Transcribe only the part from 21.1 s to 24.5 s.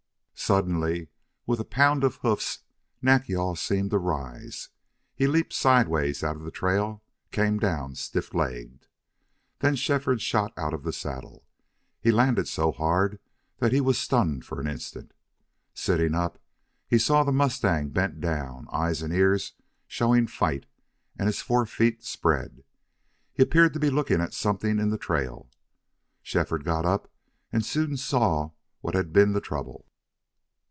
and his forefeet spread. He appeared to be looking at